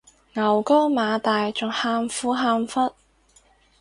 [0.33, 2.91] 牛高馬大仲喊苦喊忽